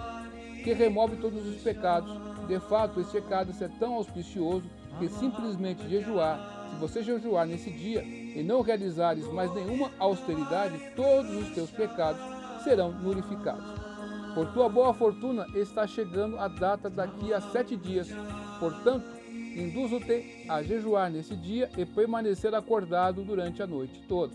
que 0.65 0.73
remove 0.73 1.17
todos 1.19 1.47
os 1.47 1.63
pecados. 1.63 2.11
De 2.49 2.59
fato, 2.59 3.01
esse 3.01 3.17
Ekadasi 3.17 3.63
é 3.63 3.69
tão 3.79 3.95
auspicioso 3.95 4.69
que 4.99 5.09
simplesmente 5.09 5.89
jejuar, 5.89 6.69
se 6.69 6.77
você 6.77 7.03
jejuar 7.05 7.47
nesse 7.47 7.71
dia 7.71 8.03
e 8.03 8.43
não 8.43 8.61
realizares 8.61 9.25
mais 9.33 9.55
nenhuma 9.55 9.93
austeridade, 10.01 10.77
todos 10.97 11.31
os 11.37 11.55
teus 11.55 11.71
pecados 11.71 12.21
serão 12.65 12.91
nullificados. 12.91 13.73
Por 14.35 14.53
tua 14.53 14.69
boa 14.69 14.93
fortuna 14.93 15.47
está 15.55 15.87
chegando 15.87 16.37
a 16.37 16.49
data 16.49 16.91
daqui 16.91 17.33
a 17.33 17.41
sete 17.41 17.77
dias. 17.77 18.09
Portanto, 18.59 19.07
induzo-te 19.31 20.45
a 20.49 20.61
jejuar 20.61 21.09
nesse 21.09 21.37
dia 21.37 21.71
e 21.79 21.87
permanecer 21.87 22.53
acordado 22.53 23.23
durante 23.23 23.63
a 23.63 23.67
noite 23.67 24.03
toda. 24.09 24.35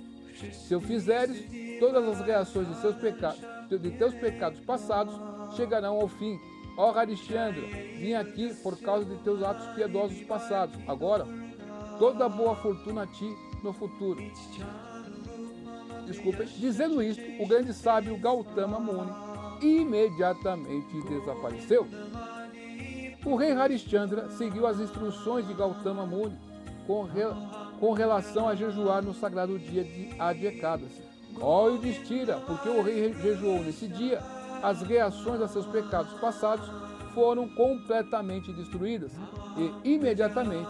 Se 0.54 0.74
o 0.74 0.80
fizeres, 0.80 1.44
todas 1.82 2.08
as 2.08 2.26
reações 2.26 2.66
de, 2.70 2.76
seus 2.76 2.96
pecados, 2.96 3.59
de 3.78 3.92
teus 3.92 4.14
pecados 4.14 4.60
passados 4.62 5.14
chegarão 5.56 6.00
ao 6.00 6.08
fim. 6.08 6.40
Ó 6.78 6.92
Harishchandra, 6.92 7.62
vim 7.98 8.14
aqui 8.14 8.54
por 8.64 8.78
causa 8.80 9.04
de 9.04 9.18
teus 9.18 9.44
atos 9.44 9.68
piedosos 9.76 10.22
passados. 10.22 10.80
Agora, 10.88 11.28
toda 11.98 12.30
boa 12.30 12.56
fortuna 12.56 13.04
a 13.04 13.08
ti 13.08 13.36
no 13.62 13.74
futuro. 13.74 14.22
Desculpem. 16.08 16.48
Dizendo 16.58 17.04
isto, 17.04 17.22
o 17.42 17.48
grande 17.48 17.74
sábio 17.74 18.18
Gautama 18.18 18.80
Muni 18.80 19.12
imediatamente 19.62 21.02
desapareceu. 21.02 21.86
O 23.26 23.36
rei 23.36 23.52
Harishchandra 23.52 24.30
seguiu 24.32 24.66
as 24.66 24.80
instruções 24.80 25.46
de 25.46 25.54
Gautama 25.54 26.06
Muni 26.06 26.38
com, 26.88 27.04
re, 27.04 27.24
com 27.80 27.92
relação 27.92 28.48
a 28.48 28.56
jejuar 28.56 29.04
no 29.04 29.14
sagrado 29.14 29.60
dia 29.60 29.84
de 29.84 30.16
Adhyekadasi. 30.18 31.09
Ó 31.42 31.70
Yudhishthira, 31.70 32.38
porque 32.46 32.70
o 32.70 32.82
rei 32.82 33.14
jejuou 33.14 33.64
nesse 33.64 33.88
dia, 33.88 34.20
as 34.62 34.82
reações 34.82 35.42
a 35.42 35.48
seus 35.48 35.66
pecados 35.68 36.14
passados 36.20 36.70
foram 37.14 37.48
completamente 37.50 38.52
destruídas 38.54 39.12
e 39.58 39.92
imediatamente. 39.94 40.70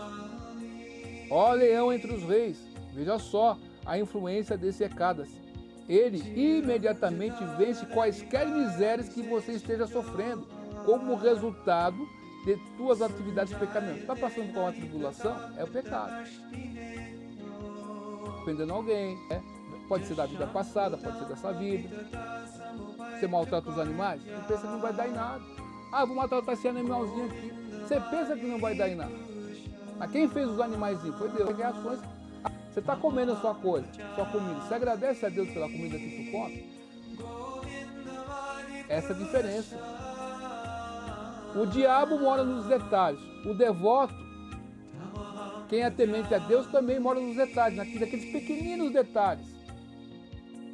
Ó 1.31 1.53
leão 1.53 1.91
entre 1.91 2.13
os 2.13 2.23
reis, 2.23 2.57
veja 2.93 3.17
só 3.19 3.57
a 3.85 3.97
influência 3.97 4.57
desse 4.57 4.83
Ekadasi 4.83 5.49
ele 5.89 6.19
imediatamente 6.39 7.43
vence 7.57 7.83
quaisquer 7.87 8.47
misérias 8.47 9.09
que 9.09 9.23
você 9.23 9.53
esteja 9.53 9.87
sofrendo, 9.87 10.47
como 10.85 11.15
resultado 11.15 11.97
de 12.45 12.55
tuas 12.77 13.01
atividades 13.01 13.53
pecaminosas. 13.55 14.01
Está 14.01 14.15
passando 14.15 14.53
por 14.53 14.59
uma 14.59 14.71
tribulação? 14.71 15.35
É 15.57 15.63
o 15.63 15.67
pecado. 15.67 16.29
Ofendendo 18.41 18.71
alguém, 18.71 19.17
né? 19.29 19.41
Pode 19.89 20.05
ser 20.05 20.13
da 20.13 20.25
vida 20.25 20.47
passada, 20.47 20.95
pode 20.95 21.17
ser 21.17 21.25
dessa 21.25 21.51
vida. 21.51 21.89
Você 23.19 23.27
maltrata 23.27 23.69
os 23.69 23.79
animais? 23.79 24.21
Você 24.21 24.47
pensa 24.47 24.61
que 24.61 24.67
não 24.67 24.79
vai 24.79 24.93
dar 24.93 25.07
em 25.09 25.11
nada. 25.11 25.41
Ah, 25.91 26.05
vou 26.05 26.15
maltratar 26.15 26.53
esse 26.53 26.67
animalzinho 26.67 27.25
aqui. 27.25 27.51
Você 27.81 27.99
pensa 27.99 28.35
que 28.35 28.45
não 28.45 28.59
vai 28.59 28.75
dar 28.75 28.87
em 28.87 28.95
nada. 28.95 29.11
Mas 29.97 30.11
quem 30.11 30.29
fez 30.29 30.47
os 30.47 30.59
animais? 30.61 30.99
Foi 31.17 31.27
Deus. 31.29 31.57
Reações 31.57 31.99
você 32.71 32.79
está 32.81 32.95
comendo 32.95 33.33
a 33.33 33.35
sua 33.35 33.55
coisa, 33.55 33.87
sua 34.15 34.25
comida. 34.25 34.61
Você 34.61 34.73
agradece 34.73 35.25
a 35.25 35.29
Deus 35.29 35.49
pela 35.49 35.67
comida 35.67 35.97
que 35.97 36.25
tu 36.25 36.31
come? 36.31 36.79
Essa 38.87 39.11
é 39.11 39.15
a 39.15 39.19
diferença. 39.19 39.75
O 41.55 41.65
diabo 41.65 42.19
mora 42.19 42.43
nos 42.43 42.65
detalhes. 42.67 43.19
O 43.43 43.55
devoto, 43.55 44.13
quem 45.67 45.81
é 45.81 45.89
temente 45.89 46.33
a 46.33 46.37
Deus, 46.37 46.67
também 46.67 46.99
mora 46.99 47.19
nos 47.19 47.35
detalhes, 47.35 47.75
naqueles 47.75 48.31
pequeninos 48.31 48.93
detalhes. 48.93 49.58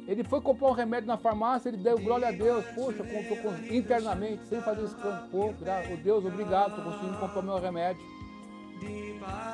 Ele 0.06 0.22
foi 0.22 0.40
comprar 0.40 0.68
um 0.68 0.72
remédio 0.72 1.08
na 1.08 1.16
farmácia, 1.16 1.68
ele 1.68 1.78
deu 1.78 1.98
glória 1.98 2.28
a 2.28 2.32
Deus. 2.32 2.64
Poxa, 2.74 3.02
comprou 3.02 3.52
internamente, 3.70 4.46
sem 4.46 4.60
fazer 4.60 4.84
escândalo. 4.84 5.28
Pô, 5.30 5.50
oh, 5.50 5.96
Deus, 5.96 6.24
obrigado 6.24 6.76
por 6.76 6.84
conseguir 6.84 7.18
comprar 7.18 7.42
meu 7.42 7.58
remédio. 7.58 8.02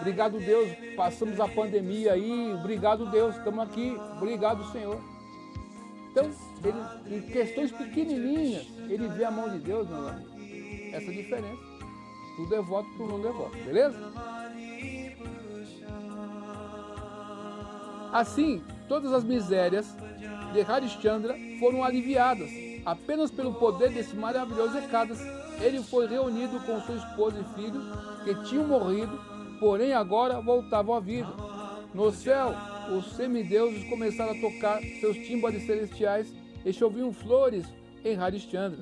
Obrigado, 0.01 0.39
Deus. 0.39 0.69
Passamos 0.97 1.41
a 1.41 1.49
pandemia 1.49 2.13
aí. 2.13 2.53
Obrigado, 2.53 3.07
Deus. 3.11 3.37
Estamos 3.37 3.61
aqui. 3.61 3.97
Obrigado, 4.17 4.71
Senhor. 4.73 5.01
Então, 6.11 6.31
ele, 6.63 7.17
em 7.17 7.23
questões 7.23 7.73
pequenininhas, 7.73 8.67
ele 8.91 9.09
vê 9.09 9.25
a 9.25 9.31
mão 9.31 9.49
de 9.49 9.59
Deus, 9.59 9.89
meu 9.89 10.09
amigo. 10.09 10.31
Essa 10.93 11.11
é 11.11 11.15
diferença 11.15 11.73
do 12.37 12.47
devoto 12.47 12.89
para 12.97 13.05
o 13.05 13.09
não 13.09 13.21
devoto, 13.21 13.57
beleza? 13.65 13.99
Assim, 18.13 18.63
todas 18.89 19.13
as 19.13 19.25
misérias 19.25 19.97
de 20.53 20.61
Harishchandra 20.61 21.37
foram 21.59 21.83
aliviadas. 21.83 22.51
Apenas 22.85 23.31
pelo 23.31 23.55
poder 23.55 23.91
desse 23.91 24.15
maravilhoso 24.17 24.79
Ekadas, 24.79 25.21
ele 25.61 25.83
foi 25.83 26.07
reunido 26.07 26.59
com 26.61 26.81
sua 26.81 26.97
esposa 26.97 27.41
e 27.41 27.55
filhos 27.55 27.85
que 28.25 28.35
tinham 28.49 28.67
morrido, 28.67 29.19
porém 29.61 29.93
agora 29.93 30.41
voltavam 30.41 30.95
à 30.95 31.01
vida. 31.01 31.29
No 31.95 32.11
céu, 32.11 32.55
os 32.97 33.13
semideuses 33.13 33.89
começaram 33.89 34.33
a 34.33 34.41
tocar 34.41 34.81
seus 35.01 35.17
tímbalos 35.17 35.63
celestiais 35.65 36.33
e 36.65 36.73
choviam 36.73 37.13
flores 37.13 37.67
em 38.05 38.17
Harishchandra, 38.17 38.81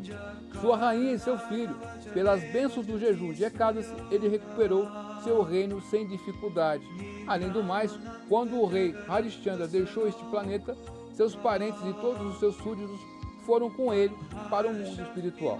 sua 0.60 0.76
rainha 0.76 1.12
e 1.12 1.18
seu 1.18 1.36
filho. 1.36 1.76
Pelas 2.14 2.42
bênçãos 2.52 2.86
do 2.86 2.98
jejum 2.98 3.32
de 3.32 3.44
Ekadasi, 3.44 3.92
ele 4.10 4.28
recuperou 4.28 4.88
seu 5.22 5.42
reino 5.42 5.80
sem 5.82 6.06
dificuldade. 6.08 6.82
Além 7.26 7.50
do 7.50 7.62
mais, 7.62 7.92
quando 8.28 8.58
o 8.58 8.66
rei 8.66 8.94
Harishchandra 9.06 9.68
deixou 9.68 10.08
este 10.08 10.24
planeta, 10.24 10.76
seus 11.20 11.34
parentes 11.34 11.82
e 11.84 11.92
todos 12.00 12.32
os 12.32 12.38
seus 12.38 12.56
súditos 12.56 12.98
foram 13.44 13.68
com 13.68 13.92
ele 13.92 14.16
para 14.48 14.66
o 14.66 14.72
mundo 14.72 15.02
espiritual. 15.02 15.58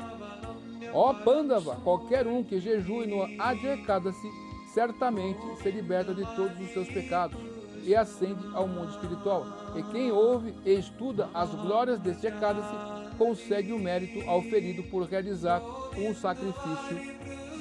Ó 0.95 1.13
Pandava, 1.13 1.77
qualquer 1.85 2.27
um 2.27 2.43
que 2.43 2.59
jejue 2.59 3.07
no 3.07 3.25
Adekadasi 3.39 4.31
certamente 4.73 5.39
se 5.63 5.71
liberta 5.71 6.15
de 6.15 6.25
todos 6.35 6.59
os 6.59 6.71
seus 6.73 6.89
pecados 6.89 7.39
e 7.85 7.95
ascende 7.95 8.43
ao 8.55 8.67
mundo 8.67 8.91
espiritual. 8.91 9.45
E 9.77 9.83
quem 9.83 10.11
ouve 10.11 10.55
e 10.65 10.79
estuda 10.79 11.29
as 11.35 11.51
glórias 11.51 12.01
deste 12.01 12.29
Ekadasi 12.29 12.75
consegue 13.19 13.75
o 13.75 13.79
mérito 13.79 14.27
ao 14.31 14.41
ferido 14.41 14.83
por 14.85 15.03
realizar 15.03 15.61
um 15.95 16.15
sacrifício 16.15 16.97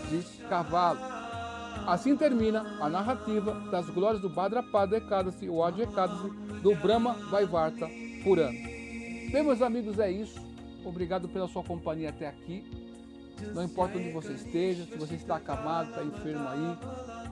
de 0.09 0.47
cavalo. 0.47 1.01
Assim 1.85 2.15
termina 2.15 2.77
a 2.79 2.87
narrativa 2.87 3.51
das 3.69 3.89
glórias 3.89 4.21
do 4.21 4.29
Bhadrapada 4.29 4.95
Ekadasi, 4.95 5.49
ou 5.49 5.65
Adi 5.65 5.81
Ekadasi, 5.81 6.31
do 6.61 6.75
Brahma 6.75 7.13
Vaivarta 7.29 7.89
Purana. 8.23 8.51
Bem, 8.51 9.43
meus 9.43 9.61
amigos, 9.61 9.99
é 9.99 10.11
isso. 10.11 10.39
Obrigado 10.83 11.29
pela 11.29 11.47
sua 11.47 11.63
companhia 11.63 12.09
até 12.09 12.27
aqui. 12.27 12.63
Não 13.53 13.63
importa 13.63 13.97
onde 13.97 14.11
você 14.11 14.33
esteja, 14.33 14.85
se 14.85 14.97
você 14.97 15.15
está 15.15 15.37
acamado, 15.37 15.89
está 15.89 16.03
enfermo 16.03 16.47
aí, 16.47 16.77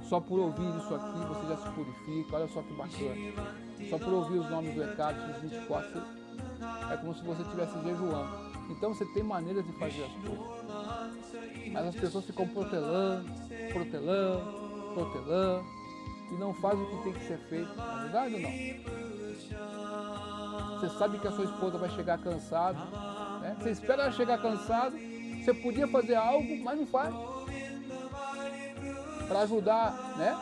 só 0.07 0.19
por 0.21 0.39
ouvir 0.39 0.67
isso 0.77 0.95
aqui 0.95 1.19
você 1.27 1.47
já 1.47 1.57
se 1.57 1.69
purifica. 1.71 2.35
Olha 2.37 2.47
só 2.47 2.61
que 2.61 2.73
bacana. 2.73 3.57
Só 3.89 3.97
por 3.97 4.13
ouvir 4.13 4.39
os 4.39 4.49
nomes 4.49 4.73
do 4.73 4.83
Ecado, 4.83 5.17
os 5.31 5.41
24, 5.41 6.01
é 6.91 6.97
como 6.97 7.13
se 7.13 7.23
você 7.23 7.41
estivesse 7.41 7.73
jejuando. 7.83 8.47
Então 8.69 8.93
você 8.93 9.05
tem 9.05 9.23
maneiras 9.23 9.65
de 9.65 9.71
fazer 9.73 10.03
as 10.03 10.11
coisas. 10.13 11.71
Mas 11.71 11.87
as 11.87 11.95
pessoas 11.95 12.25
ficam 12.25 12.47
protelando, 12.47 13.29
protelando, 13.73 14.93
protelando 14.93 15.65
e 16.31 16.35
não 16.35 16.53
fazem 16.53 16.83
o 16.83 16.89
que 16.89 17.03
tem 17.03 17.13
que 17.13 17.25
ser 17.25 17.37
feito. 17.49 17.69
É 17.69 18.01
verdade 18.03 18.39
não? 18.39 18.96
Você 20.79 20.89
sabe 20.89 21.17
que 21.17 21.27
a 21.27 21.31
sua 21.31 21.45
esposa 21.45 21.77
vai 21.77 21.89
chegar 21.89 22.19
cansada. 22.19 22.77
Né? 23.41 23.55
Você 23.59 23.71
espera 23.71 24.03
ela 24.03 24.11
chegar 24.11 24.39
cansada. 24.39 24.95
Você 24.95 25.53
podia 25.53 25.87
fazer 25.87 26.13
algo, 26.15 26.63
mas 26.63 26.77
não 26.77 26.85
faz. 26.85 27.13
Para 29.27 29.39
ajudar, 29.41 30.15
né? 30.17 30.35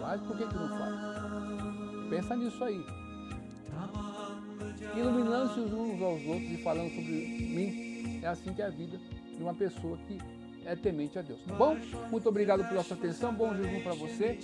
Faz, 0.00 0.20
por 0.20 0.36
que, 0.36 0.46
que 0.46 0.54
não 0.54 0.68
faz? 0.68 2.10
Pensa 2.10 2.36
nisso 2.36 2.62
aí. 2.62 2.84
Iluminando-se 4.94 5.60
uns 5.60 6.02
aos 6.02 6.26
outros 6.26 6.50
e 6.50 6.62
falando 6.62 6.90
sobre 6.90 7.12
mim. 7.12 8.20
É 8.22 8.26
assim 8.26 8.52
que 8.52 8.60
é 8.60 8.66
a 8.66 8.70
vida 8.70 8.98
de 9.34 9.42
uma 9.42 9.54
pessoa 9.54 9.96
que 10.06 10.18
é 10.66 10.76
temente 10.76 11.18
a 11.18 11.22
Deus. 11.22 11.40
Tá 11.46 11.54
bom? 11.54 11.76
Muito 12.10 12.28
obrigado 12.28 12.68
pela 12.68 12.82
sua 12.82 12.96
atenção. 12.96 13.32
Bom 13.32 13.54
jejum 13.54 13.82
para 13.82 13.94
você. 13.94 14.38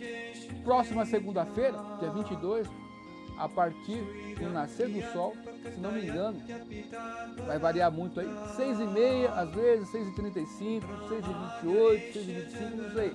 Próxima 0.65 1.05
segunda-feira, 1.05 1.79
dia 2.01 2.11
22, 2.11 2.67
a 3.39 3.49
partir 3.49 4.03
do 4.39 4.51
nascer 4.51 4.89
do 4.89 5.01
sol, 5.13 5.35
se 5.63 5.81
não 5.81 5.93
me 5.93 6.07
engano, 6.07 6.41
vai 7.47 7.59
variar 7.59 7.91
muito 7.91 8.21
aí, 8.21 8.29
6 8.57 8.81
e 8.81 8.87
meia, 8.87 9.31
às 9.33 9.51
vezes 9.51 9.89
6 9.91 10.09
e 10.09 10.15
35, 10.15 10.87
6 11.09 11.25
e 11.25 11.63
28, 11.63 12.13
6 12.13 12.29
e 12.29 12.33
25, 12.33 12.77
não 12.77 12.91
sei. 12.93 13.13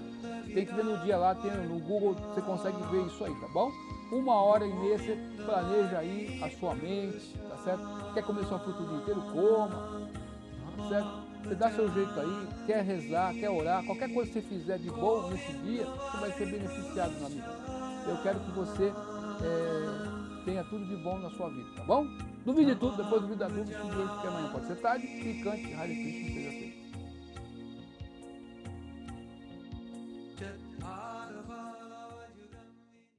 Tem 0.53 0.65
que 0.65 0.74
ver 0.74 0.86
no 0.86 0.98
dia 1.00 1.18
lá, 1.18 1.36
tem 1.36 1.51
no 1.51 1.80
Google, 1.80 2.13
você 2.13 2.42
consegue 2.42 2.77
ver 2.92 3.06
isso 3.08 3.24
aí, 3.24 3.34
tá 3.36 3.48
bom? 3.50 3.72
Uma 4.12 4.42
hora 4.42 4.65
e 4.65 4.74
meia 4.74 4.98
você 4.98 5.18
planeja 5.44 5.98
aí 5.98 6.39
a 6.44 6.50
sua 6.60 6.75
mente, 6.75 7.36
tá 7.50 7.58
certo? 7.58 8.13
Quer 8.13 8.24
comer 8.24 8.46
sua 8.46 8.60
fruta 8.60 8.84
o 8.84 8.88
dia 8.88 8.98
inteiro? 8.98 9.22
Coma, 9.32 10.10
tá 10.77 10.89
certo? 10.89 11.34
Você 11.44 11.56
dá 11.56 11.72
seu 11.72 11.92
jeito 11.92 12.20
aí, 12.20 12.48
quer 12.65 12.84
rezar, 12.84 13.34
quer 13.34 13.50
orar, 13.50 13.84
qualquer 13.84 14.13
coisa 14.13 14.32
que 14.32 14.39
você 14.39 14.48
fizer 14.48 14.77
de 14.77 14.89
bom 14.89 15.30
nesse 15.30 15.51
dia, 15.58 15.84
você 15.84 16.18
vai 16.18 16.32
ser 16.32 16.46
beneficiado, 16.46 17.12
meu 17.15 17.27
amigo. 17.27 17.48
Eu 18.08 18.18
quero 18.22 18.39
que 18.39 18.51
você 18.51 18.94
é, 19.42 20.44
tenha 20.46 20.63
tudo 20.66 20.86
de 20.86 20.96
bom 20.98 21.20
na 21.20 21.30
sua 21.32 21.50
vida, 21.50 21.70
tá 21.75 21.84
bom? 21.84 22.08
Duvide 22.46 22.75
tudo, 22.75 22.98
depois 22.98 23.22
duvide 23.22 23.40
da 23.40 23.48
dúvida, 23.48 23.82
se 23.82 23.96
Deus 23.96 24.22
que 24.22 24.28
amanhã 24.28 24.50
pode 24.52 24.68
ser 24.68 24.75
tarde, 24.75 25.06
e 25.06 25.42
cante 25.42 25.74
Hare 25.74 25.96
Krishna 25.96 26.34
seja 26.34 26.50
feito. 26.50 26.73